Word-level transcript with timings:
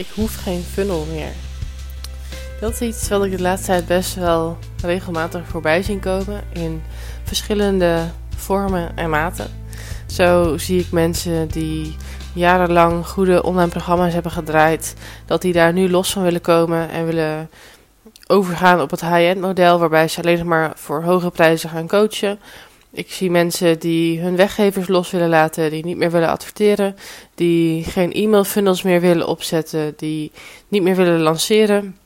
Ik 0.00 0.08
hoef 0.14 0.36
geen 0.42 0.62
funnel 0.62 1.06
meer. 1.12 1.32
Dat 2.60 2.72
is 2.72 2.80
iets 2.80 3.08
wat 3.08 3.24
ik 3.24 3.36
de 3.36 3.42
laatste 3.42 3.66
tijd 3.66 3.86
best 3.86 4.14
wel 4.14 4.58
regelmatig 4.82 5.46
voorbij 5.46 5.82
zien 5.82 6.00
komen 6.00 6.42
in 6.52 6.82
verschillende 7.24 8.04
vormen 8.36 8.96
en 8.96 9.10
maten. 9.10 9.50
Zo 10.06 10.58
zie 10.58 10.80
ik 10.80 10.90
mensen 10.92 11.48
die 11.48 11.96
jarenlang 12.32 13.06
goede 13.06 13.42
online 13.42 13.70
programma's 13.70 14.12
hebben 14.12 14.32
gedraaid, 14.32 14.94
dat 15.26 15.42
die 15.42 15.52
daar 15.52 15.72
nu 15.72 15.90
los 15.90 16.12
van 16.12 16.22
willen 16.22 16.40
komen 16.40 16.90
en 16.90 17.06
willen 17.06 17.50
overgaan 18.26 18.80
op 18.80 18.90
het 18.90 19.00
high-end 19.00 19.40
model, 19.40 19.78
waarbij 19.78 20.08
ze 20.08 20.20
alleen 20.20 20.38
nog 20.38 20.46
maar 20.46 20.72
voor 20.74 21.02
hoge 21.02 21.30
prijzen 21.30 21.70
gaan 21.70 21.88
coachen. 21.88 22.38
Ik 22.92 23.10
zie 23.12 23.30
mensen 23.30 23.78
die 23.78 24.20
hun 24.20 24.36
weggevers 24.36 24.88
los 24.88 25.10
willen 25.10 25.28
laten, 25.28 25.70
die 25.70 25.84
niet 25.84 25.96
meer 25.96 26.10
willen 26.10 26.28
adverteren, 26.28 26.96
die 27.34 27.84
geen 27.84 28.12
e-mail 28.12 28.44
funnels 28.44 28.82
meer 28.82 29.00
willen 29.00 29.26
opzetten, 29.26 29.94
die 29.96 30.32
niet 30.68 30.82
meer 30.82 30.96
willen 30.96 31.20
lanceren. 31.20 31.96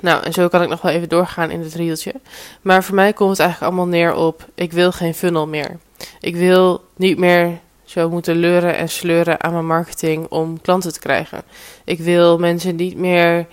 Nou, 0.00 0.24
en 0.24 0.32
zo 0.32 0.48
kan 0.48 0.62
ik 0.62 0.68
nog 0.68 0.80
wel 0.80 0.92
even 0.92 1.08
doorgaan 1.08 1.50
in 1.50 1.60
het 1.60 1.74
rieltje. 1.74 2.14
Maar 2.62 2.84
voor 2.84 2.94
mij 2.94 3.12
komt 3.12 3.30
het 3.30 3.40
eigenlijk 3.40 3.72
allemaal 3.72 3.92
neer 3.92 4.14
op: 4.14 4.46
ik 4.54 4.72
wil 4.72 4.92
geen 4.92 5.14
funnel 5.14 5.46
meer. 5.46 5.78
Ik 6.20 6.36
wil 6.36 6.84
niet 6.96 7.18
meer 7.18 7.58
zo 7.84 8.08
moeten 8.08 8.36
leuren 8.36 8.76
en 8.76 8.88
sleuren 8.88 9.42
aan 9.42 9.52
mijn 9.52 9.66
marketing 9.66 10.26
om 10.28 10.60
klanten 10.60 10.92
te 10.92 11.00
krijgen. 11.00 11.42
Ik 11.84 11.98
wil 11.98 12.38
mensen 12.38 12.76
niet 12.76 12.96
meer 12.96 13.46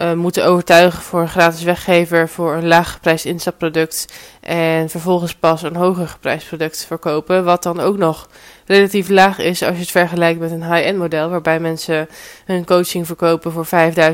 uh, 0.00 0.12
moeten 0.12 0.44
overtuigen 0.44 1.02
voor 1.02 1.20
een 1.20 1.28
gratis 1.28 1.62
weggever 1.62 2.28
voor 2.28 2.54
een 2.54 2.66
laag 2.66 2.92
geprijsd 2.92 3.24
instapproduct 3.24 4.06
en 4.40 4.90
vervolgens 4.90 5.34
pas 5.34 5.62
een 5.62 5.76
hoger 5.76 6.08
geprijsd 6.08 6.46
product 6.46 6.84
verkopen, 6.84 7.44
wat 7.44 7.62
dan 7.62 7.80
ook 7.80 7.96
nog 7.96 8.28
relatief 8.66 9.08
laag 9.08 9.38
is 9.38 9.62
als 9.62 9.74
je 9.74 9.80
het 9.80 9.90
vergelijkt 9.90 10.40
met 10.40 10.50
een 10.50 10.72
high-end 10.72 10.98
model, 10.98 11.28
waarbij 11.28 11.60
mensen 11.60 12.08
hun 12.44 12.64
coaching 12.64 13.06
verkopen 13.06 13.52
voor 13.52 13.66
5.000, 13.66 13.70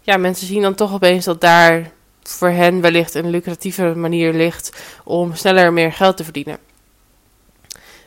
ja, 0.00 0.16
mensen 0.16 0.46
zien 0.46 0.62
dan 0.62 0.74
toch 0.74 0.92
opeens 0.92 1.24
dat 1.24 1.40
daar 1.40 1.90
voor 2.22 2.48
hen 2.48 2.80
wellicht 2.80 3.14
een 3.14 3.30
lucratievere 3.30 3.94
manier 3.94 4.32
ligt 4.32 4.82
om 5.04 5.34
sneller 5.34 5.72
meer 5.72 5.92
geld 5.92 6.16
te 6.16 6.24
verdienen. 6.24 6.58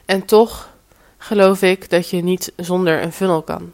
En 0.06 0.26
toch 0.26 0.73
geloof 1.24 1.62
ik 1.62 1.90
dat 1.90 2.10
je 2.10 2.24
niet 2.24 2.54
zonder 2.56 3.02
een 3.02 3.12
funnel 3.12 3.42
kan. 3.42 3.72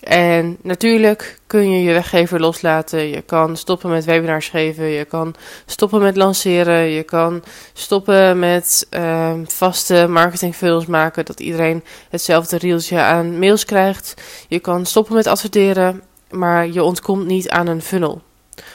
En 0.00 0.56
natuurlijk 0.62 1.38
kun 1.46 1.70
je 1.70 1.82
je 1.82 1.92
weggever 1.92 2.40
loslaten. 2.40 3.08
Je 3.08 3.22
kan 3.22 3.56
stoppen 3.56 3.90
met 3.90 4.04
webinars 4.04 4.48
geven. 4.48 4.84
Je 4.84 5.04
kan 5.04 5.34
stoppen 5.66 6.00
met 6.00 6.16
lanceren. 6.16 6.78
Je 6.78 7.02
kan 7.02 7.42
stoppen 7.72 8.38
met 8.38 8.86
uh, 8.90 9.32
vaste 9.44 10.06
marketingfunnels 10.08 10.86
maken. 10.86 11.24
Dat 11.24 11.40
iedereen 11.40 11.84
hetzelfde 12.10 12.58
reeltje 12.58 13.00
aan 13.00 13.38
mails 13.38 13.64
krijgt. 13.64 14.14
Je 14.48 14.58
kan 14.58 14.86
stoppen 14.86 15.14
met 15.14 15.26
adverteren. 15.26 16.02
Maar 16.30 16.68
je 16.68 16.82
ontkomt 16.82 17.26
niet 17.26 17.48
aan 17.48 17.66
een 17.66 17.82
funnel. 17.82 18.22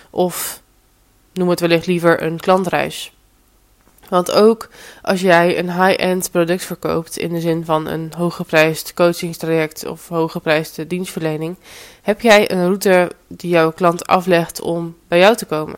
Of 0.10 0.62
noem 1.34 1.50
het 1.50 1.60
wellicht 1.60 1.86
liever 1.86 2.24
een 2.24 2.40
klantreis. 2.40 3.15
Want 4.10 4.32
ook 4.32 4.70
als 5.02 5.22
jij 5.22 5.60
een 5.60 5.72
high-end 5.72 6.32
product 6.32 6.66
verkoopt, 6.66 7.18
in 7.18 7.34
de 7.34 7.40
zin 7.40 7.66
van 7.66 7.88
een 7.88 8.12
hooggeprijsd 8.18 8.94
coachingstraject 8.94 9.86
of 9.86 10.08
hooggeprijsde 10.08 10.88
dienstverlening, 10.88 11.56
heb 12.02 12.22
jij 12.22 12.52
een 12.52 12.66
route 12.66 13.12
die 13.28 13.50
jouw 13.50 13.72
klant 13.72 14.06
aflegt 14.06 14.62
om 14.62 14.96
bij 15.08 15.20
jou 15.20 15.36
te 15.36 15.46
komen. 15.46 15.78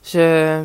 Ze 0.00 0.62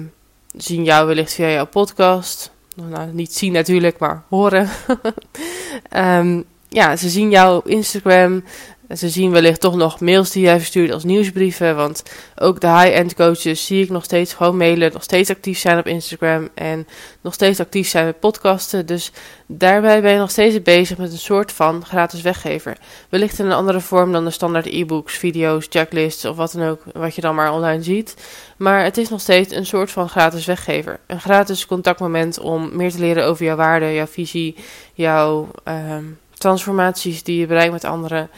zien 0.56 0.84
jou 0.84 1.08
wellicht 1.08 1.34
via 1.34 1.50
jouw 1.50 1.66
podcast. 1.66 2.52
Nou, 2.76 3.14
niet 3.14 3.34
zien 3.34 3.52
natuurlijk, 3.52 3.98
maar 3.98 4.24
horen. 4.30 4.70
um, 5.96 6.44
ja, 6.80 6.96
ze 6.96 7.10
zien 7.10 7.30
jou 7.30 7.58
op 7.58 7.68
Instagram. 7.68 8.44
Ze 8.98 9.10
zien 9.10 9.32
wellicht 9.32 9.62
toch 9.62 9.76
nog 9.76 10.00
mails 10.00 10.32
die 10.32 10.44
jij 10.44 10.58
verstuurt 10.58 10.92
als 10.92 11.04
nieuwsbrieven. 11.04 11.76
Want 11.76 12.04
ook 12.36 12.62
de 12.62 12.68
high-end 12.68 13.14
coaches 13.16 13.66
zie 13.66 13.84
ik 13.84 13.90
nog 13.90 14.04
steeds 14.04 14.34
gewoon 14.34 14.58
mailen. 14.58 14.94
Nog 14.94 15.04
steeds 15.04 15.30
actief 15.30 15.60
zijn 15.60 15.78
op 15.78 15.88
Instagram. 15.88 16.50
En 16.54 16.88
nog 17.22 17.34
steeds 17.34 17.60
actief 17.60 17.88
zijn 17.88 18.06
met 18.06 18.20
podcasten. 18.20 18.86
Dus 18.86 19.12
daarbij 19.46 20.02
ben 20.02 20.12
je 20.12 20.18
nog 20.18 20.32
steeds 20.32 20.62
bezig 20.62 20.98
met 20.98 21.12
een 21.12 21.18
soort 21.18 21.52
van 21.52 21.86
gratis 21.86 22.22
weggever. 22.22 22.78
Wellicht 23.10 23.40
in 23.40 23.46
een 23.46 23.52
andere 23.52 23.80
vorm 23.80 24.12
dan 24.12 24.26
de 24.26 24.32
standaard 24.32 24.66
e-books, 24.66 25.18
video's, 25.18 25.66
checklists 25.70 26.26
of 26.26 26.36
wat 26.36 26.52
dan 26.52 26.68
ook. 26.68 26.82
Wat 26.94 27.16
je 27.16 27.22
dan 27.22 27.36
maar 27.36 27.54
online 27.54 27.84
ziet. 27.84 28.16
Maar 28.58 28.84
het 28.84 28.98
is 28.98 29.10
nog 29.10 29.22
steeds 29.22 29.54
een 29.54 29.66
soort 29.66 29.92
van 29.92 30.10
gratis 30.10 30.46
weggever. 30.46 31.00
Een 31.08 31.22
gratis 31.22 31.66
contactmoment 31.66 32.40
om 32.40 32.76
meer 32.76 32.92
te 32.92 33.00
leren 33.00 33.26
over 33.26 33.46
jouw 33.46 33.56
waarde, 33.56 33.94
jouw 33.94 34.08
visie, 34.08 34.56
jouw 34.94 35.50
uh, 35.68 35.98
transformaties 36.34 37.24
die 37.24 37.40
je 37.40 37.48
bereikt 37.48 37.72
met 37.72 37.84
anderen 37.84 38.30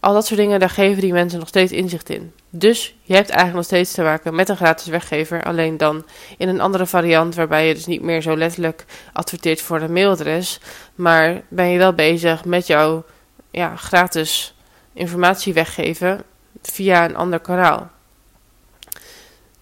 al 0.00 0.14
dat 0.14 0.26
soort 0.26 0.40
dingen, 0.40 0.60
daar 0.60 0.70
geven 0.70 1.00
die 1.00 1.12
mensen 1.12 1.38
nog 1.38 1.48
steeds 1.48 1.72
inzicht 1.72 2.08
in. 2.08 2.32
Dus 2.50 2.94
je 3.02 3.14
hebt 3.14 3.28
eigenlijk 3.28 3.56
nog 3.56 3.64
steeds 3.64 3.92
te 3.92 4.02
maken 4.02 4.34
met 4.34 4.48
een 4.48 4.56
gratis 4.56 4.86
weggever, 4.86 5.42
alleen 5.42 5.76
dan 5.76 6.04
in 6.38 6.48
een 6.48 6.60
andere 6.60 6.86
variant, 6.86 7.34
waarbij 7.34 7.68
je 7.68 7.74
dus 7.74 7.86
niet 7.86 8.02
meer 8.02 8.22
zo 8.22 8.36
letterlijk 8.36 8.84
adverteert 9.12 9.60
voor 9.60 9.80
een 9.80 9.92
mailadres, 9.92 10.60
maar 10.94 11.42
ben 11.48 11.66
je 11.66 11.78
wel 11.78 11.92
bezig 11.92 12.44
met 12.44 12.66
jouw 12.66 13.04
ja, 13.50 13.76
gratis 13.76 14.54
informatie 14.92 15.54
weggeven 15.54 16.22
via 16.62 17.04
een 17.04 17.16
ander 17.16 17.40
kanaal. 17.40 17.90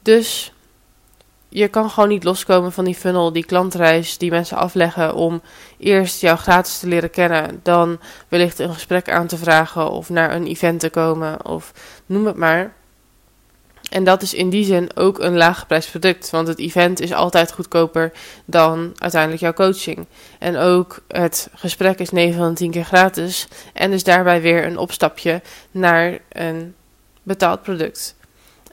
Dus 0.03 0.53
je 1.49 1.69
kan 1.69 1.91
gewoon 1.91 2.09
niet 2.09 2.25
loskomen 2.25 2.73
van 2.73 2.85
die 2.85 2.95
funnel, 2.95 3.33
die 3.33 3.45
klantreis 3.45 4.19
die 4.19 4.31
mensen 4.31 4.57
afleggen 4.57 5.15
om 5.15 5.43
eerst 5.79 6.21
jou 6.21 6.39
gratis 6.39 6.79
te 6.79 6.87
leren 6.87 7.11
kennen, 7.11 7.61
dan 7.63 7.99
wellicht 8.29 8.59
een 8.59 8.75
gesprek 8.75 9.11
aan 9.11 9.27
te 9.27 9.37
vragen 9.37 9.91
of 9.91 10.09
naar 10.09 10.35
een 10.35 10.47
event 10.47 10.81
te 10.81 10.91
komen 10.91 11.45
of 11.45 11.73
noem 12.07 12.27
het 12.27 12.37
maar. 12.37 12.77
En 13.91 14.05
dat 14.05 14.23
is 14.23 14.35
in 14.35 14.51
die 14.51 14.65
zin 14.65 14.97
ook 14.97 15.19
een 15.19 15.37
laaggeprijsd 15.37 15.91
product, 15.91 16.31
want 16.31 16.49
het 16.49 16.59
event 16.59 17.01
is 17.01 17.13
altijd 17.13 17.53
goedkoper 17.53 18.13
dan 18.45 18.93
uiteindelijk 18.99 19.41
jouw 19.41 19.53
coaching. 19.53 20.07
En 20.39 20.57
ook 20.57 20.99
het 21.09 21.49
gesprek 21.55 21.99
is 21.99 22.11
9 22.11 22.39
van 22.39 22.55
10 22.55 22.71
keer 22.71 22.85
gratis 22.85 23.49
en 23.73 23.93
is 23.93 24.05
daarbij 24.05 24.41
weer 24.41 24.67
een 24.67 24.79
opstapje 24.79 25.43
naar 25.71 26.19
een 26.29 26.75
betaald 27.23 27.63
product. 27.63 28.17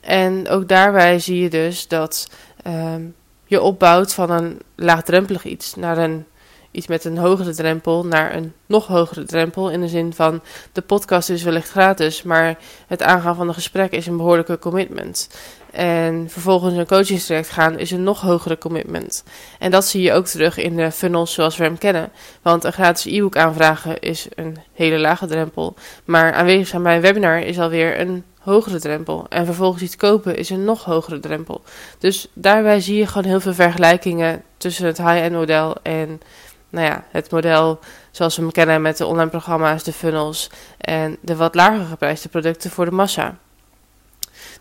En 0.00 0.48
ook 0.48 0.68
daarbij 0.68 1.18
zie 1.18 1.42
je 1.42 1.50
dus 1.50 1.88
dat 1.88 2.30
um, 2.66 3.14
je 3.44 3.60
opbouwt 3.60 4.14
van 4.14 4.30
een 4.30 4.58
laagdrempelig 4.74 5.44
iets 5.44 5.74
naar 5.74 5.98
een 5.98 6.26
iets 6.76 6.86
met 6.86 7.04
een 7.04 7.18
hogere 7.18 7.54
drempel 7.54 8.06
naar 8.06 8.34
een 8.34 8.52
nog 8.66 8.86
hogere 8.86 9.24
drempel. 9.24 9.70
In 9.70 9.80
de 9.80 9.88
zin 9.88 10.14
van 10.14 10.42
de 10.72 10.80
podcast 10.80 11.30
is 11.30 11.42
wellicht 11.42 11.70
gratis, 11.70 12.22
maar 12.22 12.58
het 12.86 13.02
aangaan 13.02 13.36
van 13.36 13.48
een 13.48 13.54
gesprek 13.54 13.92
is 13.92 14.06
een 14.06 14.16
behoorlijke 14.16 14.58
commitment. 14.58 15.28
En 15.70 16.26
vervolgens 16.30 16.74
een 16.74 16.86
coachingstraject 16.86 17.48
gaan 17.48 17.78
is 17.78 17.90
een 17.90 18.02
nog 18.02 18.20
hogere 18.20 18.58
commitment. 18.58 19.24
En 19.58 19.70
dat 19.70 19.84
zie 19.84 20.02
je 20.02 20.12
ook 20.12 20.26
terug 20.26 20.56
in 20.56 20.76
de 20.76 20.90
funnels 20.90 21.32
zoals 21.32 21.56
we 21.56 21.64
hem 21.64 21.78
kennen. 21.78 22.10
Want 22.42 22.64
een 22.64 22.72
gratis 22.72 23.12
e-book 23.12 23.36
aanvragen 23.36 24.00
is 24.00 24.26
een 24.34 24.56
hele 24.72 24.98
lage 24.98 25.26
drempel. 25.26 25.74
Maar 26.04 26.32
aanwezig 26.32 26.66
zijn 26.66 26.82
bij 26.82 26.94
een 26.94 27.00
webinar 27.00 27.38
is 27.38 27.58
alweer 27.58 28.00
een 28.00 28.24
hogere 28.46 28.80
drempel. 28.80 29.26
En 29.28 29.44
vervolgens 29.44 29.82
iets 29.82 29.96
kopen 29.96 30.36
is 30.36 30.50
een 30.50 30.64
nog 30.64 30.84
hogere 30.84 31.20
drempel. 31.20 31.62
Dus 31.98 32.28
daarbij 32.32 32.80
zie 32.80 32.96
je 32.96 33.06
gewoon 33.06 33.28
heel 33.28 33.40
veel 33.40 33.54
vergelijkingen 33.54 34.42
tussen 34.56 34.86
het 34.86 34.98
high-end 34.98 35.32
model 35.32 35.76
en 35.82 36.20
nou 36.68 36.86
ja, 36.86 37.04
het 37.10 37.30
model 37.30 37.78
zoals 38.10 38.36
we 38.36 38.42
hem 38.42 38.52
kennen 38.52 38.82
met 38.82 38.96
de 38.96 39.06
online 39.06 39.30
programma's, 39.30 39.82
de 39.82 39.92
funnels 39.92 40.50
en 40.78 41.16
de 41.20 41.36
wat 41.36 41.54
lager 41.54 41.84
geprijsde 41.84 42.28
producten 42.28 42.70
voor 42.70 42.84
de 42.84 42.90
massa. 42.90 43.38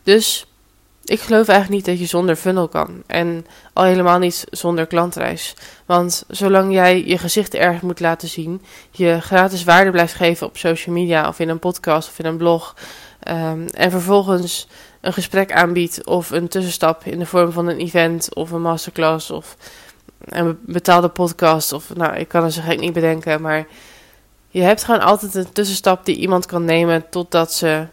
Dus 0.04 0.46
ik 1.06 1.20
geloof 1.20 1.48
eigenlijk 1.48 1.70
niet 1.70 1.86
dat 1.86 2.00
je 2.00 2.18
zonder 2.18 2.36
funnel 2.36 2.68
kan. 2.68 3.04
En 3.08 3.46
al 3.74 3.84
helemaal 3.84 4.20
niet 4.20 4.46
zonder 4.50 4.88
klantreis. 4.88 5.54
Want 5.86 6.24
zolang 6.28 6.74
jij 6.74 7.06
je 7.06 7.18
gezicht 7.18 7.54
erg 7.54 7.82
moet 7.82 8.00
laten 8.00 8.28
zien, 8.28 8.62
je 8.92 9.22
gratis 9.22 9.64
waarde 9.64 9.92
blijft 9.92 10.14
geven 10.14 10.48
op 10.48 10.58
social 10.58 10.96
media 10.96 11.28
of 11.28 11.40
in 11.40 11.50
een 11.50 11.60
podcast 11.60 12.10
of 12.10 12.20
in 12.20 12.26
een 12.26 12.38
blog, 12.38 12.76
Um, 13.28 13.68
en 13.68 13.92
vervolgens 13.92 14.68
een 15.02 15.14
gesprek 15.14 15.52
aanbiedt 15.52 16.06
of 16.06 16.32
een 16.32 16.48
tussenstap 16.48 17.04
in 17.04 17.20
de 17.20 17.26
vorm 17.26 17.52
van 17.52 17.68
een 17.68 17.80
event 17.80 18.36
of 18.36 18.52
een 18.52 18.62
masterclass 18.62 19.32
of 19.32 19.58
een 20.26 20.60
betaalde 20.62 21.10
podcast 21.10 21.74
of 21.74 21.96
nou, 21.96 22.16
ik 22.16 22.28
kan 22.28 22.44
het 22.44 22.54
zo 22.54 22.62
gek 22.62 22.80
niet 22.80 22.94
bedenken, 22.94 23.42
maar 23.42 23.68
je 24.50 24.62
hebt 24.62 24.84
gewoon 24.84 25.02
altijd 25.02 25.36
een 25.36 25.52
tussenstap 25.52 26.06
die 26.06 26.16
iemand 26.16 26.46
kan 26.46 26.66
nemen 26.66 27.10
totdat 27.10 27.54
ze 27.54 27.88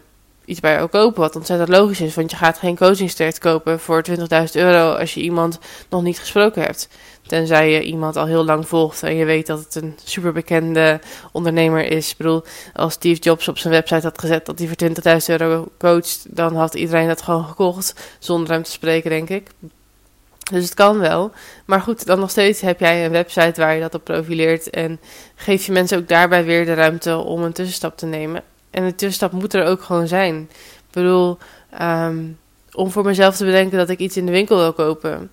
iets 0.45 0.59
bij 0.59 0.73
jou 0.73 0.87
kopen, 0.87 1.21
wat 1.21 1.35
ontzettend 1.35 1.69
logisch 1.69 2.01
is, 2.01 2.15
want 2.15 2.31
je 2.31 2.37
gaat 2.37 2.57
geen 2.57 2.77
coachingstraject 2.77 3.39
kopen 3.39 3.79
voor 3.79 4.03
20.000 4.09 4.15
euro 4.53 4.93
als 4.93 5.13
je 5.13 5.21
iemand 5.21 5.59
nog 5.89 6.03
niet 6.03 6.19
gesproken 6.19 6.61
hebt. 6.61 6.87
Tenzij 7.27 7.71
je 7.71 7.83
iemand 7.83 8.15
al 8.15 8.25
heel 8.25 8.45
lang 8.45 8.67
volgt 8.67 9.03
en 9.03 9.15
je 9.15 9.25
weet 9.25 9.47
dat 9.47 9.59
het 9.59 9.75
een 9.75 9.97
superbekende 10.03 10.99
ondernemer 11.31 11.91
is. 11.91 12.11
Ik 12.11 12.17
bedoel, 12.17 12.43
als 12.73 12.93
Steve 12.93 13.21
Jobs 13.21 13.47
op 13.47 13.57
zijn 13.57 13.73
website 13.73 14.07
had 14.07 14.19
gezet 14.19 14.45
dat 14.45 14.59
hij 14.59 14.67
voor 14.67 14.89
20.000 15.21 15.25
euro 15.25 15.67
coacht, 15.77 16.25
dan 16.29 16.55
had 16.55 16.73
iedereen 16.73 17.07
dat 17.07 17.21
gewoon 17.21 17.45
gekocht, 17.45 18.17
zonder 18.19 18.53
hem 18.53 18.63
te 18.63 18.71
spreken, 18.71 19.09
denk 19.09 19.29
ik. 19.29 19.47
Dus 20.51 20.63
het 20.63 20.73
kan 20.73 20.99
wel. 20.99 21.31
Maar 21.65 21.81
goed, 21.81 22.05
dan 22.05 22.19
nog 22.19 22.29
steeds 22.29 22.61
heb 22.61 22.79
jij 22.79 23.05
een 23.05 23.11
website 23.11 23.61
waar 23.61 23.73
je 23.73 23.81
dat 23.81 23.93
op 23.93 24.03
profileert. 24.03 24.69
En 24.69 24.99
geef 25.35 25.65
je 25.65 25.71
mensen 25.71 25.97
ook 25.97 26.07
daarbij 26.07 26.45
weer 26.45 26.65
de 26.65 26.73
ruimte 26.73 27.17
om 27.17 27.43
een 27.43 27.53
tussenstap 27.53 27.97
te 27.97 28.05
nemen. 28.05 28.43
En 28.73 28.85
de 28.85 28.95
tussenstap 28.95 29.31
moet 29.31 29.53
er 29.53 29.65
ook 29.65 29.81
gewoon 29.81 30.07
zijn. 30.07 30.49
Ik 30.49 30.91
bedoel, 30.91 31.37
ehm, 31.69 32.17
om 32.71 32.91
voor 32.91 33.03
mezelf 33.03 33.35
te 33.35 33.45
bedenken 33.45 33.77
dat 33.77 33.89
ik 33.89 33.99
iets 33.99 34.17
in 34.17 34.25
de 34.25 34.31
winkel 34.31 34.57
wil 34.57 34.73
kopen. 34.73 35.31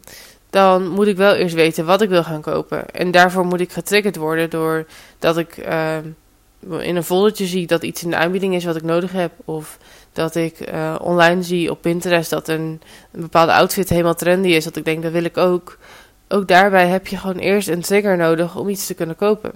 Dan 0.50 0.88
moet 0.88 1.06
ik 1.06 1.16
wel 1.16 1.34
eerst 1.34 1.54
weten 1.54 1.86
wat 1.86 2.02
ik 2.02 2.08
wil 2.08 2.24
gaan 2.24 2.40
kopen. 2.40 2.90
En 2.90 3.10
daarvoor 3.10 3.46
moet 3.46 3.60
ik 3.60 3.72
getriggerd 3.72 4.16
worden 4.16 4.50
door 4.50 4.86
dat 5.18 5.38
ik 5.38 5.56
ehm, 5.56 6.04
in 6.68 6.96
een 6.96 7.04
foldertje 7.04 7.46
zie 7.46 7.66
dat 7.66 7.82
iets 7.82 8.02
in 8.02 8.10
de 8.10 8.16
aanbieding 8.16 8.54
is 8.54 8.64
wat 8.64 8.76
ik 8.76 8.82
nodig 8.82 9.12
heb. 9.12 9.32
Of 9.44 9.78
dat 10.12 10.34
ik 10.34 10.72
uh, 10.72 10.94
online 11.00 11.42
zie 11.42 11.70
op 11.70 11.80
Pinterest 11.80 12.30
dat 12.30 12.48
een, 12.48 12.80
een, 13.12 13.20
bepaalde 13.20 13.52
outfit 13.52 13.88
helemaal 13.88 14.14
trendy 14.14 14.48
is. 14.48 14.64
Dat 14.64 14.76
ik 14.76 14.84
denk, 14.84 15.02
dat 15.02 15.12
wil 15.12 15.24
ik 15.24 15.36
ook. 15.36 15.78
Ook 16.28 16.48
daarbij 16.48 16.86
heb 16.86 17.06
je 17.06 17.16
gewoon 17.16 17.36
eerst 17.38 17.68
een 17.68 17.80
trigger 17.80 18.16
nodig 18.16 18.56
om 18.56 18.68
iets 18.68 18.86
te 18.86 18.94
kunnen 18.94 19.16
kopen. 19.16 19.52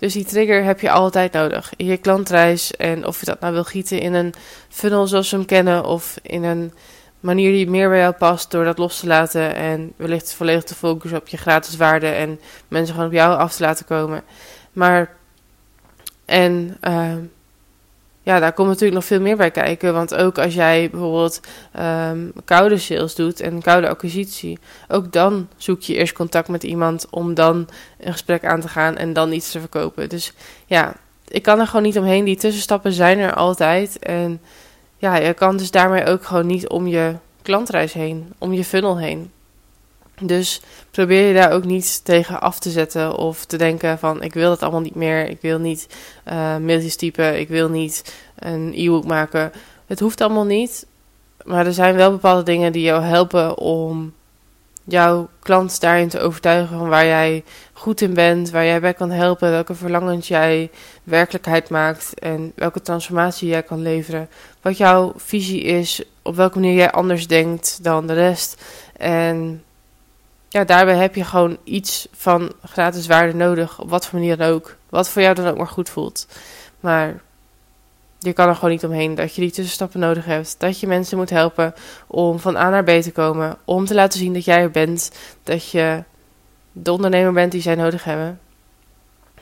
Dus 0.00 0.12
die 0.12 0.24
trigger 0.24 0.64
heb 0.64 0.80
je 0.80 0.90
altijd 0.90 1.32
nodig 1.32 1.72
in 1.76 1.86
je 1.86 1.96
klantreis. 1.96 2.76
En 2.76 3.06
of 3.06 3.20
je 3.20 3.26
dat 3.26 3.40
nou 3.40 3.52
wil 3.52 3.64
gieten 3.64 4.00
in 4.00 4.14
een 4.14 4.34
funnel 4.68 5.06
zoals 5.06 5.30
we 5.30 5.36
hem 5.36 5.46
kennen, 5.46 5.84
of 5.84 6.18
in 6.22 6.44
een 6.44 6.72
manier 7.20 7.52
die 7.52 7.70
meer 7.70 7.88
bij 7.88 7.98
jou 7.98 8.12
past 8.12 8.50
door 8.50 8.64
dat 8.64 8.78
los 8.78 9.00
te 9.00 9.06
laten 9.06 9.54
en 9.54 9.92
wellicht 9.96 10.34
volledig 10.34 10.64
te 10.64 10.74
focussen 10.74 11.18
op 11.18 11.28
je 11.28 11.36
gratis 11.36 11.76
waarde 11.76 12.06
en 12.06 12.40
mensen 12.68 12.94
gewoon 12.94 13.08
op 13.08 13.14
jou 13.14 13.38
af 13.38 13.54
te 13.54 13.62
laten 13.62 13.86
komen. 13.86 14.22
Maar 14.72 15.14
en 16.24 16.76
uh, 16.88 17.14
ja, 18.30 18.40
daar 18.40 18.52
komt 18.52 18.68
natuurlijk 18.68 18.94
nog 18.94 19.04
veel 19.04 19.20
meer 19.20 19.36
bij 19.36 19.50
kijken. 19.50 19.92
Want 19.92 20.14
ook 20.14 20.38
als 20.38 20.54
jij 20.54 20.88
bijvoorbeeld 20.90 21.40
um, 21.80 22.32
koude 22.44 22.78
sales 22.78 23.14
doet 23.14 23.40
en 23.40 23.62
koude 23.62 23.88
acquisitie, 23.88 24.58
ook 24.88 25.12
dan 25.12 25.48
zoek 25.56 25.80
je 25.80 25.94
eerst 25.94 26.12
contact 26.12 26.48
met 26.48 26.62
iemand 26.62 27.06
om 27.10 27.34
dan 27.34 27.68
een 27.98 28.12
gesprek 28.12 28.44
aan 28.44 28.60
te 28.60 28.68
gaan 28.68 28.96
en 28.96 29.12
dan 29.12 29.32
iets 29.32 29.50
te 29.50 29.60
verkopen. 29.60 30.08
Dus 30.08 30.32
ja, 30.66 30.94
ik 31.28 31.42
kan 31.42 31.60
er 31.60 31.66
gewoon 31.66 31.82
niet 31.82 31.98
omheen. 31.98 32.24
Die 32.24 32.36
tussenstappen 32.36 32.92
zijn 32.92 33.18
er 33.18 33.34
altijd. 33.34 33.98
En 33.98 34.40
ja, 34.96 35.16
je 35.16 35.34
kan 35.34 35.56
dus 35.56 35.70
daarmee 35.70 36.06
ook 36.06 36.24
gewoon 36.24 36.46
niet 36.46 36.68
om 36.68 36.86
je 36.86 37.14
klantreis 37.42 37.92
heen, 37.92 38.32
om 38.38 38.52
je 38.52 38.64
funnel 38.64 38.98
heen. 38.98 39.30
Dus 40.20 40.60
probeer 40.90 41.26
je 41.26 41.34
daar 41.34 41.52
ook 41.52 41.64
niet 41.64 42.04
tegen 42.04 42.40
af 42.40 42.58
te 42.58 42.70
zetten 42.70 43.16
of 43.16 43.44
te 43.44 43.56
denken 43.56 43.98
van 43.98 44.22
ik 44.22 44.34
wil 44.34 44.48
dat 44.48 44.62
allemaal 44.62 44.80
niet 44.80 44.94
meer, 44.94 45.28
ik 45.28 45.40
wil 45.40 45.58
niet 45.58 45.86
uh, 46.28 46.56
mailtjes 46.56 46.96
typen, 46.96 47.38
ik 47.38 47.48
wil 47.48 47.68
niet 47.68 48.14
een 48.38 48.72
e-book 48.76 49.04
maken. 49.04 49.52
Het 49.86 50.00
hoeft 50.00 50.20
allemaal 50.20 50.44
niet, 50.44 50.86
maar 51.44 51.66
er 51.66 51.72
zijn 51.72 51.94
wel 51.94 52.10
bepaalde 52.10 52.42
dingen 52.42 52.72
die 52.72 52.82
jou 52.82 53.02
helpen 53.02 53.58
om 53.58 54.12
jouw 54.84 55.28
klant 55.40 55.80
daarin 55.80 56.08
te 56.08 56.20
overtuigen 56.20 56.78
van 56.78 56.88
waar 56.88 57.06
jij 57.06 57.44
goed 57.72 58.00
in 58.00 58.14
bent, 58.14 58.50
waar 58.50 58.64
jij 58.64 58.80
bij 58.80 58.94
kan 58.94 59.10
helpen, 59.10 59.50
welke 59.50 59.74
verlangens 59.74 60.28
jij 60.28 60.70
werkelijkheid 61.04 61.68
maakt 61.68 62.18
en 62.18 62.52
welke 62.54 62.80
transformatie 62.80 63.48
jij 63.48 63.62
kan 63.62 63.82
leveren. 63.82 64.28
Wat 64.62 64.76
jouw 64.76 65.12
visie 65.16 65.62
is, 65.62 66.02
op 66.22 66.36
welke 66.36 66.58
manier 66.58 66.74
jij 66.74 66.90
anders 66.90 67.26
denkt 67.26 67.78
dan 67.82 68.06
de 68.06 68.12
rest. 68.12 68.62
En 68.96 69.62
ja, 70.50 70.64
daarbij 70.64 70.96
heb 70.96 71.14
je 71.14 71.24
gewoon 71.24 71.58
iets 71.64 72.08
van 72.12 72.52
gratis 72.64 73.06
waarde 73.06 73.34
nodig. 73.34 73.80
Op 73.80 73.90
wat 73.90 74.06
voor 74.06 74.18
manier 74.18 74.36
dan 74.36 74.48
ook. 74.48 74.76
Wat 74.88 75.08
voor 75.08 75.22
jou 75.22 75.34
dan 75.34 75.46
ook 75.46 75.56
maar 75.56 75.66
goed 75.66 75.88
voelt. 75.88 76.26
Maar 76.80 77.20
je 78.18 78.32
kan 78.32 78.48
er 78.48 78.54
gewoon 78.54 78.70
niet 78.70 78.84
omheen 78.84 79.14
dat 79.14 79.34
je 79.34 79.40
die 79.40 79.50
tussenstappen 79.50 80.00
nodig 80.00 80.24
hebt. 80.24 80.54
Dat 80.58 80.80
je 80.80 80.86
mensen 80.86 81.16
moet 81.16 81.30
helpen 81.30 81.74
om 82.06 82.38
van 82.38 82.56
A 82.56 82.70
naar 82.70 82.84
B 82.84 82.88
te 82.88 83.12
komen. 83.12 83.56
Om 83.64 83.86
te 83.86 83.94
laten 83.94 84.18
zien 84.18 84.32
dat 84.32 84.44
jij 84.44 84.60
er 84.60 84.70
bent. 84.70 85.10
Dat 85.42 85.70
je 85.70 86.02
de 86.72 86.92
ondernemer 86.92 87.32
bent 87.32 87.52
die 87.52 87.62
zij 87.62 87.74
nodig 87.74 88.04
hebben. 88.04 88.40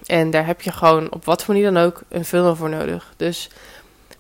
En 0.07 0.31
daar 0.31 0.47
heb 0.47 0.61
je 0.63 0.73
gewoon 0.73 1.13
op 1.13 1.25
wat 1.25 1.45
voor 1.45 1.55
manier 1.55 1.73
dan 1.73 1.83
ook 1.83 2.03
een 2.09 2.25
funnel 2.25 2.57
voor 2.57 2.69
nodig. 2.69 3.13
Dus 3.17 3.51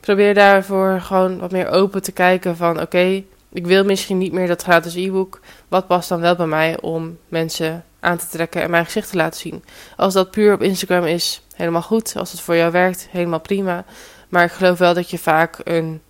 probeer 0.01 0.35
daarvoor 0.35 1.01
gewoon 1.01 1.39
wat 1.39 1.51
meer 1.51 1.69
open 1.69 2.03
te 2.03 2.13
kijken 2.13 2.57
van 2.57 2.81
oké, 2.81 3.23
ik 3.53 3.67
wil 3.67 3.85
misschien 3.85 4.19
niet 4.19 4.33
meer 4.33 4.47
dat 4.47 4.63
gratis 4.63 4.95
e-book. 4.95 5.41
Wat 5.69 5.87
past 5.87 6.09
dan 6.09 6.21
wel 6.21 6.37
bij 6.37 6.47
mij 6.47 6.81
om 6.81 7.19
mensen 7.29 7.85
aan 8.01 8.19
te 8.19 8.27
trekken 8.29 8.63
en 8.63 8.71
mijn 8.71 8.85
gezicht 8.85 9.11
te 9.11 9.17
laten 9.17 9.41
zien? 9.41 9.65
Als 9.97 10.15
dat 10.15 10.31
puur 10.31 10.53
op 10.53 10.63
Instagram 10.63 11.05
is, 11.05 11.43
helemaal 11.55 11.83
goed. 11.83 12.15
Als 12.17 12.31
het 12.31 12.41
voor 12.41 12.57
jou 12.57 12.73
werkt, 12.73 13.09
helemaal 13.11 13.41
prima. 13.41 13.85
Maar 14.29 14.45
ik 14.45 14.53
geloof 14.53 14.79
wel 14.79 14.95
dat 14.95 15.11
je 15.11 15.19
vaak 15.19 15.61
een 15.65 16.03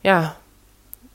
ja, 0.00 0.36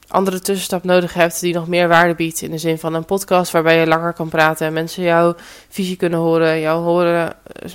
andere 0.08 0.40
tussenstap 0.40 0.84
nodig 0.84 1.14
hebt 1.14 1.40
die 1.40 1.54
nog 1.54 1.68
meer 1.68 1.88
waarde 1.88 2.16
biedt. 2.16 2.42
In 2.42 2.52
de 2.52 2.58
zin 2.58 2.80
van 2.80 2.94
een 2.94 3.06
podcast 3.06 3.52
waarbij 3.52 3.80
je 3.80 3.88
langer 3.88 4.14
kan 4.14 4.30
praten 4.30 4.68
en 4.68 4.74
mensen 4.74 5.04
jouw 5.04 5.36
visie 5.70 5.96
kunnen 5.96 6.20
horen, 6.20 6.60
jou 6.60 6.84
horen 6.84 7.34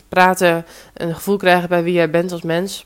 praten, 0.09 0.67
een 0.95 1.15
gevoel 1.15 1.37
krijgen 1.37 1.69
bij 1.69 1.83
wie 1.83 1.93
jij 1.93 2.11
bent 2.11 2.33
als 2.33 2.43
mens. 2.43 2.86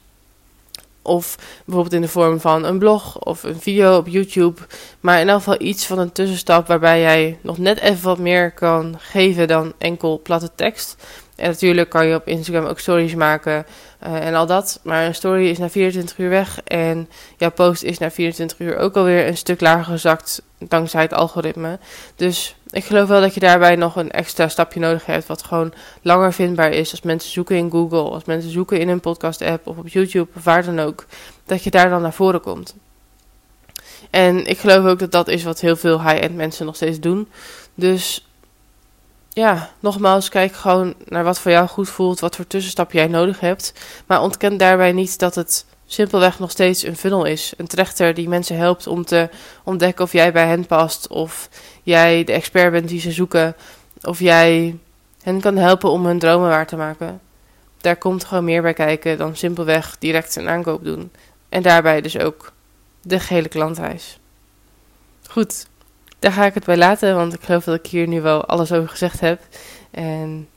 Of 1.02 1.36
bijvoorbeeld 1.64 1.94
in 1.94 2.00
de 2.00 2.08
vorm 2.08 2.40
van 2.40 2.64
een 2.64 2.78
blog 2.78 3.18
of 3.18 3.42
een 3.42 3.60
video 3.60 3.96
op 3.96 4.08
YouTube. 4.08 4.60
Maar 5.00 5.20
in 5.20 5.28
elk 5.28 5.38
geval 5.38 5.60
iets 5.60 5.86
van 5.86 5.98
een 5.98 6.12
tussenstap 6.12 6.66
waarbij 6.66 7.00
jij 7.00 7.38
nog 7.42 7.58
net 7.58 7.80
even 7.80 8.04
wat 8.04 8.18
meer 8.18 8.52
kan 8.52 8.94
geven 8.98 9.48
dan 9.48 9.72
enkel 9.78 10.20
platte 10.22 10.50
tekst. 10.54 10.96
En 11.40 11.48
natuurlijk 11.48 11.88
kan 11.88 12.06
je 12.06 12.14
op 12.14 12.26
Instagram 12.26 12.64
ook 12.64 12.78
stories 12.78 13.14
maken 13.14 13.66
uh, 14.06 14.26
en 14.26 14.34
al 14.34 14.46
dat. 14.46 14.80
Maar 14.82 15.06
een 15.06 15.14
story 15.14 15.48
is 15.48 15.58
na 15.58 15.70
24 15.70 16.18
uur 16.18 16.28
weg. 16.28 16.60
En 16.64 17.08
jouw 17.36 17.50
post 17.50 17.82
is 17.82 17.98
na 17.98 18.10
24 18.10 18.58
uur 18.58 18.76
ook 18.76 18.96
alweer 18.96 19.26
een 19.26 19.36
stuk 19.36 19.60
lager 19.60 19.84
gezakt. 19.84 20.42
Dankzij 20.58 21.02
het 21.02 21.12
algoritme. 21.12 21.78
Dus 22.16 22.56
ik 22.70 22.84
geloof 22.84 23.08
wel 23.08 23.20
dat 23.20 23.34
je 23.34 23.40
daarbij 23.40 23.76
nog 23.76 23.96
een 23.96 24.10
extra 24.10 24.48
stapje 24.48 24.80
nodig 24.80 25.06
hebt. 25.06 25.26
Wat 25.26 25.42
gewoon 25.42 25.72
langer 26.02 26.32
vindbaar 26.32 26.72
is. 26.72 26.90
Als 26.90 27.02
mensen 27.02 27.30
zoeken 27.30 27.56
in 27.56 27.70
Google. 27.70 28.10
Als 28.10 28.24
mensen 28.24 28.50
zoeken 28.50 28.80
in 28.80 28.88
een 28.88 29.00
podcast 29.00 29.42
app. 29.42 29.66
Of 29.66 29.76
op 29.76 29.88
YouTube. 29.88 30.28
Of 30.36 30.44
waar 30.44 30.64
dan 30.64 30.78
ook. 30.78 31.06
Dat 31.44 31.64
je 31.64 31.70
daar 31.70 31.90
dan 31.90 32.02
naar 32.02 32.12
voren 32.12 32.40
komt. 32.40 32.74
En 34.10 34.46
ik 34.46 34.58
geloof 34.58 34.84
ook 34.84 34.98
dat 34.98 35.12
dat 35.12 35.28
is 35.28 35.44
wat 35.44 35.60
heel 35.60 35.76
veel 35.76 36.02
high-end 36.02 36.36
mensen 36.36 36.66
nog 36.66 36.76
steeds 36.76 37.00
doen. 37.00 37.28
Dus 37.74 38.26
ja, 39.28 39.70
nogmaals, 39.80 40.28
kijk 40.28 40.52
gewoon 40.52 40.94
naar 41.04 41.24
wat 41.24 41.40
voor 41.40 41.50
jou 41.50 41.68
goed 41.68 41.88
voelt, 41.88 42.20
wat 42.20 42.36
voor 42.36 42.46
tussenstap 42.46 42.92
jij 42.92 43.06
nodig 43.06 43.40
hebt. 43.40 43.72
Maar 44.06 44.22
ontken 44.22 44.56
daarbij 44.56 44.92
niet 44.92 45.18
dat 45.18 45.34
het 45.34 45.66
simpelweg 45.92 46.38
nog 46.38 46.50
steeds 46.50 46.82
een 46.82 46.96
funnel 46.96 47.24
is. 47.24 47.52
Een 47.56 47.66
trechter 47.66 48.14
die 48.14 48.28
mensen 48.28 48.56
helpt 48.56 48.86
om 48.86 49.04
te 49.04 49.28
ontdekken 49.64 50.04
of 50.04 50.12
jij 50.12 50.32
bij 50.32 50.46
hen 50.46 50.66
past. 50.66 51.08
Of 51.08 51.48
jij 51.82 52.24
de 52.24 52.32
expert 52.32 52.72
bent 52.72 52.88
die 52.88 53.00
ze 53.00 53.12
zoeken. 53.12 53.56
Of 54.02 54.18
jij 54.18 54.78
hen 55.22 55.40
kan 55.40 55.56
helpen 55.56 55.90
om 55.90 56.06
hun 56.06 56.18
dromen 56.18 56.48
waar 56.48 56.66
te 56.66 56.76
maken. 56.76 57.20
Daar 57.80 57.96
komt 57.96 58.24
gewoon 58.24 58.44
meer 58.44 58.62
bij 58.62 58.72
kijken 58.72 59.18
dan 59.18 59.36
simpelweg 59.36 59.96
direct 59.98 60.36
een 60.36 60.48
aankoop 60.48 60.84
doen. 60.84 61.12
En 61.48 61.62
daarbij 61.62 62.00
dus 62.00 62.18
ook 62.18 62.52
de 63.02 63.20
gehele 63.20 63.48
klantreis. 63.48 64.18
Goed, 65.28 65.66
daar 66.18 66.32
ga 66.32 66.46
ik 66.46 66.54
het 66.54 66.64
bij 66.64 66.76
laten, 66.76 67.14
want 67.14 67.34
ik 67.34 67.42
geloof 67.42 67.64
dat 67.64 67.74
ik 67.74 67.86
hier 67.86 68.08
nu 68.08 68.20
wel 68.20 68.44
alles 68.44 68.72
over 68.72 68.88
gezegd 68.88 69.20
heb. 69.20 69.40
En 69.90 70.48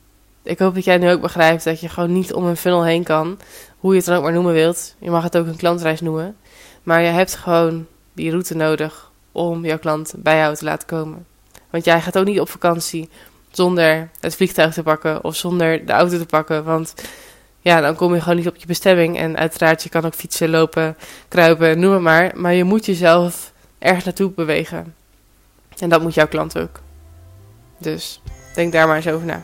ik 0.44 0.58
hoop 0.58 0.74
dat 0.74 0.84
jij 0.84 0.98
nu 0.98 1.10
ook 1.10 1.20
begrijpt 1.20 1.64
dat 1.64 1.80
je 1.80 1.88
gewoon 1.88 2.12
niet 2.12 2.32
om 2.32 2.44
een 2.44 2.56
funnel 2.56 2.84
heen 2.84 3.02
kan. 3.02 3.38
Hoe 3.78 3.90
je 3.90 3.96
het 3.96 4.06
dan 4.06 4.16
ook 4.16 4.22
maar 4.22 4.32
noemen 4.32 4.52
wilt. 4.52 4.94
Je 4.98 5.10
mag 5.10 5.22
het 5.22 5.36
ook 5.36 5.46
een 5.46 5.56
klantreis 5.56 6.00
noemen. 6.00 6.36
Maar 6.82 7.02
je 7.02 7.10
hebt 7.10 7.34
gewoon 7.34 7.86
die 8.12 8.30
route 8.30 8.56
nodig 8.56 9.10
om 9.32 9.64
jouw 9.64 9.78
klant 9.78 10.14
bij 10.16 10.36
jou 10.36 10.54
te 10.54 10.64
laten 10.64 10.88
komen. 10.88 11.26
Want 11.70 11.84
jij 11.84 12.00
gaat 12.00 12.18
ook 12.18 12.26
niet 12.26 12.40
op 12.40 12.48
vakantie 12.48 13.08
zonder 13.50 14.10
het 14.20 14.36
vliegtuig 14.36 14.74
te 14.74 14.82
pakken 14.82 15.24
of 15.24 15.36
zonder 15.36 15.86
de 15.86 15.92
auto 15.92 16.18
te 16.18 16.26
pakken. 16.26 16.64
Want 16.64 16.94
ja, 17.60 17.80
dan 17.80 17.94
kom 17.94 18.14
je 18.14 18.20
gewoon 18.20 18.36
niet 18.36 18.48
op 18.48 18.56
je 18.56 18.66
bestemming. 18.66 19.18
En 19.18 19.36
uiteraard, 19.36 19.82
je 19.82 19.88
kan 19.88 20.04
ook 20.04 20.14
fietsen, 20.14 20.50
lopen, 20.50 20.96
kruipen, 21.28 21.78
noem 21.78 21.92
het 21.92 22.02
maar. 22.02 22.32
Maar 22.34 22.54
je 22.54 22.64
moet 22.64 22.86
jezelf 22.86 23.52
ergens 23.78 24.04
naartoe 24.04 24.30
bewegen. 24.30 24.94
En 25.78 25.88
dat 25.88 26.02
moet 26.02 26.14
jouw 26.14 26.28
klant 26.28 26.58
ook. 26.58 26.80
Dus 27.78 28.20
denk 28.54 28.72
daar 28.72 28.86
maar 28.86 28.96
eens 28.96 29.08
over 29.08 29.26
na. 29.26 29.42